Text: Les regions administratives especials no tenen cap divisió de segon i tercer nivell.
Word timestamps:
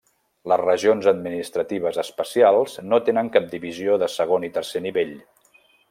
Les 0.51 0.61
regions 0.61 1.09
administratives 1.11 1.99
especials 2.05 2.81
no 2.89 3.01
tenen 3.11 3.31
cap 3.37 3.47
divisió 3.55 3.99
de 4.05 4.11
segon 4.19 4.49
i 4.51 4.55
tercer 4.59 4.87
nivell. 4.89 5.15